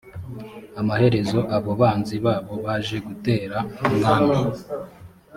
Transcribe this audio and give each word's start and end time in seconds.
amaherezo 0.79 1.39
abo 1.55 1.71
banzi 1.81 2.15
babo 2.25 2.53
baje 2.65 2.97
gutera 3.07 3.57
umwami 3.87 4.37